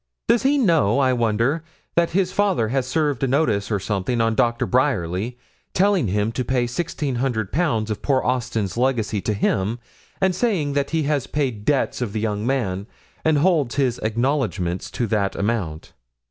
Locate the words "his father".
2.09-2.69